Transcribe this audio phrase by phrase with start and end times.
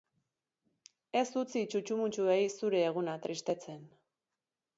[1.21, 3.87] Ez utzi txutxumutxuei zure eguna tristetzen.